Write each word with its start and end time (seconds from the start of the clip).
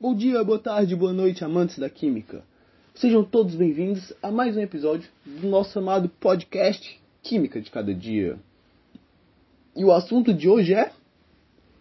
Bom 0.00 0.12
dia, 0.12 0.42
boa 0.42 0.58
tarde, 0.58 0.96
boa 0.96 1.12
noite, 1.12 1.44
amantes 1.44 1.78
da 1.78 1.88
química. 1.88 2.42
Sejam 2.96 3.24
todos 3.24 3.54
bem-vindos 3.54 4.12
a 4.20 4.28
mais 4.28 4.56
um 4.56 4.60
episódio 4.60 5.08
do 5.24 5.46
nosso 5.46 5.78
amado 5.78 6.08
podcast 6.08 7.00
Química 7.22 7.60
de 7.60 7.70
Cada 7.70 7.94
Dia. 7.94 8.36
E 9.74 9.84
o 9.84 9.92
assunto 9.92 10.34
de 10.34 10.48
hoje 10.48 10.74
é 10.74 10.90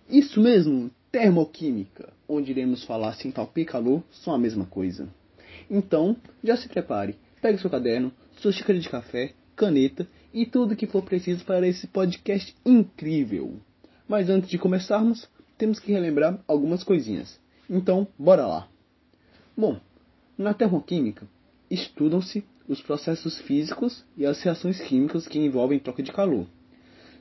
isso 0.07 0.39
mesmo, 0.39 0.91
termoquímica, 1.12 2.13
onde 2.29 2.52
iremos 2.52 2.84
falar 2.84 3.13
se 3.13 3.28
entalpia 3.28 3.64
e 3.64 3.68
calor 3.68 4.04
são 4.12 4.32
a 4.32 4.38
mesma 4.38 4.68
coisa. 4.68 5.09
Então, 5.70 6.16
já 6.43 6.55
se 6.55 6.70
prepare, 6.70 7.18
pegue 7.41 7.57
seu 7.57 7.70
caderno, 7.70 8.11
sua 8.38 8.52
xícara 8.52 8.77
de 8.77 8.89
café, 8.89 9.34
caneta 9.55 10.07
e 10.32 10.45
tudo 10.45 10.75
que 10.75 10.86
for 10.86 11.02
preciso 11.02 11.43
para 11.45 11.68
esse 11.68 11.88
podcast 11.88 12.55
incrível. 12.64 13.55
Mas 14.07 14.30
antes 14.30 14.52
de 14.52 14.59
começarmos, 14.59 15.27
temos 15.57 15.80
que 15.80 15.91
relembrar 15.91 16.39
algumas 16.48 16.84
coisinhas. 16.84 17.41
Então, 17.70 18.07
bora 18.18 18.45
lá. 18.45 18.68
Bom, 19.56 19.79
na 20.38 20.54
termoquímica, 20.54 21.28
estudam-se 21.69 22.43
os 22.68 22.82
processos 22.82 23.38
físicos 23.39 24.04
e 24.18 24.25
as 24.25 24.42
reações 24.42 24.82
químicas 24.82 25.28
que 25.28 25.39
envolvem 25.39 25.79
troca 25.79 26.04
de 26.04 26.11
calor, 26.11 26.46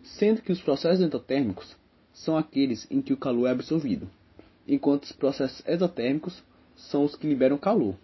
sendo 0.02 0.42
que 0.42 0.52
os 0.52 0.60
processos 0.60 1.00
endotérmicos 1.00 1.76
são 2.12 2.36
aqueles 2.36 2.86
em 2.90 3.00
que 3.00 3.12
o 3.12 3.16
calor 3.16 3.46
é 3.46 3.50
absorvido, 3.50 4.08
enquanto 4.66 5.04
os 5.04 5.12
processos 5.12 5.62
exotérmicos 5.66 6.42
são 6.76 7.04
os 7.04 7.16
que 7.16 7.26
liberam 7.26 7.58
calor, 7.58 7.94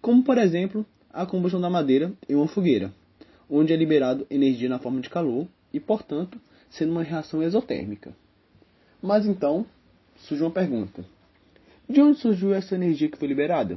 como 0.00 0.22
por 0.22 0.38
exemplo 0.38 0.84
a 1.12 1.26
combustão 1.26 1.60
da 1.60 1.70
madeira 1.70 2.12
em 2.28 2.34
uma 2.34 2.48
fogueira, 2.48 2.92
onde 3.48 3.72
é 3.72 3.76
liberado 3.76 4.26
energia 4.30 4.68
na 4.68 4.78
forma 4.78 5.00
de 5.00 5.10
calor 5.10 5.46
e, 5.72 5.80
portanto, 5.80 6.40
sendo 6.70 6.92
uma 6.92 7.02
reação 7.02 7.42
exotérmica. 7.42 8.14
Mas 9.02 9.26
então, 9.26 9.66
surge 10.16 10.42
uma 10.42 10.50
pergunta: 10.50 11.04
de 11.90 12.00
onde 12.00 12.20
surgiu 12.20 12.54
essa 12.54 12.76
energia 12.76 13.08
que 13.08 13.18
foi 13.18 13.26
liberada? 13.26 13.76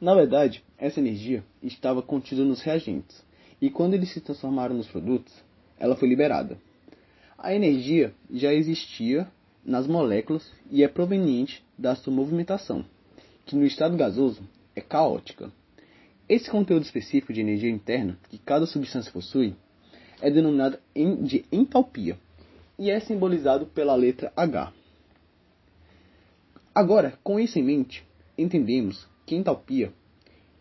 Na 0.00 0.14
verdade, 0.14 0.64
essa 0.78 1.00
energia 1.00 1.44
estava 1.62 2.00
contida 2.00 2.42
nos 2.42 2.62
reagentes, 2.62 3.22
e 3.60 3.68
quando 3.68 3.92
eles 3.92 4.10
se 4.10 4.22
transformaram 4.22 4.74
nos 4.74 4.86
produtos, 4.86 5.34
ela 5.78 5.94
foi 5.96 6.08
liberada. 6.08 6.56
A 7.36 7.52
energia 7.52 8.14
já 8.32 8.54
existia 8.54 9.28
nas 9.62 9.86
moléculas 9.86 10.50
e 10.70 10.82
é 10.82 10.88
proveniente 10.88 11.62
da 11.76 11.94
sua 11.94 12.10
movimentação, 12.10 12.82
que 13.44 13.54
no 13.54 13.66
estado 13.66 13.94
gasoso 13.94 14.42
é 14.74 14.80
caótica. 14.80 15.52
Esse 16.26 16.50
conteúdo 16.50 16.84
específico 16.84 17.34
de 17.34 17.42
energia 17.42 17.70
interna 17.70 18.18
que 18.30 18.38
cada 18.38 18.64
substância 18.64 19.12
possui 19.12 19.54
é 20.22 20.30
denominado 20.30 20.78
de 21.22 21.44
entalpia 21.52 22.18
e 22.78 22.90
é 22.90 22.98
simbolizado 22.98 23.66
pela 23.66 23.94
letra 23.94 24.32
H. 24.34 24.77
Agora, 26.78 27.18
com 27.24 27.40
isso 27.40 27.58
em 27.58 27.64
mente, 27.64 28.04
entendemos 28.38 29.04
que 29.26 29.34
entalpia 29.34 29.92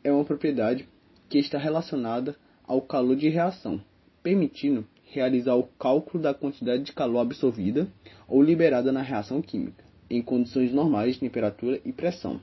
é 0.04 0.12
uma 0.12 0.26
propriedade 0.26 0.90
que 1.30 1.38
está 1.38 1.60
relacionada 1.60 2.36
ao 2.66 2.82
calor 2.82 3.16
de 3.16 3.30
reação, 3.30 3.80
permitindo 4.23 4.84
realizar 5.04 5.54
o 5.54 5.68
cálculo 5.78 6.23
da 6.23 6.34
quantidade 6.34 6.82
de 6.82 6.92
calor 6.92 7.20
absorvida 7.20 7.88
ou 8.28 8.42
liberada 8.42 8.92
na 8.92 9.04
reação 9.04 9.44
química, 9.44 9.84
em 10.10 10.20
condições 10.23 10.73
normais 10.73 11.14
de 11.14 11.20
temperatura 11.20 11.80
e 11.86 11.94
pressão. 11.94 12.42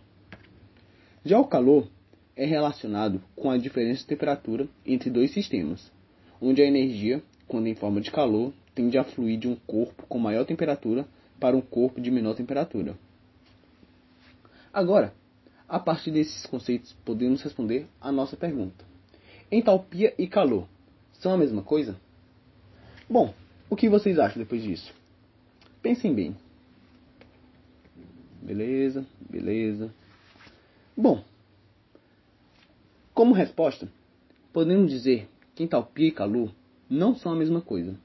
Já 1.24 1.40
o 1.40 1.48
calor 1.48 1.88
é 2.36 2.46
relacionado 2.46 3.20
com 3.34 3.50
a 3.50 3.58
diferença 3.58 4.02
de 4.02 4.06
temperatura 4.06 4.68
entre 4.86 5.10
dois 5.10 5.32
sistemas, 5.32 5.90
onde 6.40 6.62
a 6.62 6.64
energia, 6.64 7.20
quando 7.48 7.66
em 7.66 7.74
forma 7.74 8.00
de 8.00 8.12
calor, 8.12 8.52
tende 8.72 8.96
a 8.96 9.02
fluir 9.02 9.36
de 9.36 9.48
um 9.48 9.56
corpo 9.66 10.06
com 10.08 10.20
maior 10.20 10.44
temperatura 10.44 11.04
para 11.40 11.56
um 11.56 11.60
corpo 11.60 12.00
de 12.00 12.12
menor 12.12 12.36
temperatura. 12.36 12.94
Agora, 14.74 15.14
a 15.68 15.78
partir 15.78 16.10
desses 16.10 16.44
conceitos, 16.46 16.92
podemos 17.04 17.40
responder 17.40 17.86
a 18.00 18.10
nossa 18.10 18.36
pergunta: 18.36 18.84
entalpia 19.50 20.12
e 20.18 20.26
calor 20.26 20.66
são 21.12 21.32
a 21.32 21.38
mesma 21.38 21.62
coisa? 21.62 21.96
Bom, 23.08 23.32
o 23.70 23.76
que 23.76 23.88
vocês 23.88 24.18
acham 24.18 24.42
depois 24.42 24.64
disso? 24.64 24.92
Pensem 25.80 26.12
bem. 26.12 26.36
Beleza, 28.42 29.06
beleza. 29.30 29.94
Bom, 30.96 31.22
como 33.14 33.32
resposta, 33.32 33.88
podemos 34.52 34.90
dizer 34.90 35.28
que 35.54 35.62
entalpia 35.62 36.08
e 36.08 36.12
calor 36.12 36.52
não 36.90 37.14
são 37.14 37.30
a 37.30 37.36
mesma 37.36 37.60
coisa. 37.60 37.96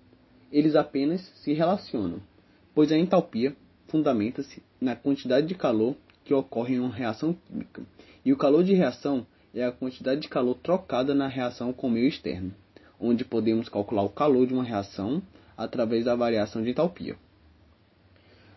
Eles 0.52 0.76
apenas 0.76 1.22
se 1.44 1.52
relacionam, 1.52 2.22
pois 2.76 2.92
a 2.92 2.98
entalpia 2.98 3.56
fundamenta-se 3.88 4.62
na 4.80 4.96
quantidade 4.96 5.48
de 5.48 5.56
calor 5.56 5.96
que 6.24 6.34
ocorre 6.34 6.76
em 6.76 6.80
uma 6.80 6.94
reação 6.94 7.34
química, 7.34 7.84
e 8.24 8.32
o 8.32 8.38
calor 8.38 8.64
de 8.64 8.74
reação 8.74 9.26
é 9.54 9.64
a 9.64 9.72
quantidade 9.72 10.22
de 10.22 10.30
calor 10.30 10.56
trocada 10.56 11.16
na 11.16 11.28
reação 11.28 11.74
com 11.74 11.88
o 11.88 11.92
meio 11.92 12.08
externo, 12.08 12.54
onde 13.00 13.26
podemos 13.26 13.70
calcular 13.70 14.04
o 14.04 14.10
calor 14.10 14.46
de 14.46 14.54
uma 14.54 14.64
reação 14.64 15.22
através 15.58 16.06
da 16.06 16.16
variação 16.16 16.62
de 16.62 16.70
entalpia. 16.70 17.16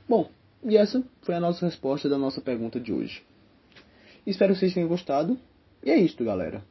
Bom, 0.09 0.31
e 0.65 0.77
essa 0.77 1.03
foi 1.23 1.35
a 1.35 1.41
nossa 1.41 1.67
resposta 1.67 2.09
da 2.09 2.19
nossa 2.19 2.41
pergunta 2.41 2.79
de 2.79 2.93
hoje. 2.93 3.23
Espero 4.27 4.53
que 4.53 4.61
vocês 4.61 4.75
tenham 4.75 4.89
gostado, 4.89 5.39
e 5.83 5.91
é 5.91 5.97
isto, 5.97 6.25
galera. 6.25 6.63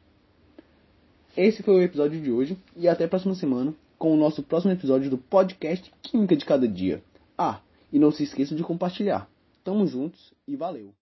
Esse 1.36 1.62
foi 1.62 1.74
o 1.74 1.82
episódio 1.82 2.20
de 2.20 2.30
hoje 2.30 2.58
e 2.76 2.86
até 2.86 3.04
a 3.04 3.08
próxima 3.08 3.34
semana 3.34 3.74
com 3.98 4.12
o 4.12 4.16
nosso 4.16 4.42
próximo 4.42 4.72
episódio 4.72 5.08
do 5.08 5.16
podcast 5.16 5.90
Química 6.02 6.36
de 6.36 6.44
Cada 6.44 6.68
Dia. 6.68 7.02
Ah, 7.38 7.60
e 7.92 7.98
não 7.98 8.10
se 8.10 8.24
esqueça 8.24 8.54
de 8.54 8.62
compartilhar. 8.62 9.31
Tamo 9.64 9.86
juntos 9.86 10.34
e 10.46 10.56
valeu. 10.56 10.94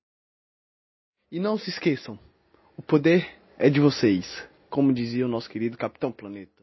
E 1.30 1.38
não 1.38 1.56
se 1.56 1.70
esqueçam, 1.70 2.18
o 2.76 2.82
poder 2.82 3.38
é 3.56 3.70
de 3.70 3.80
vocês, 3.80 4.26
como 4.68 4.92
dizia 4.92 5.24
o 5.24 5.28
nosso 5.28 5.48
querido 5.48 5.78
Capitão 5.78 6.10
Planeta. 6.10 6.59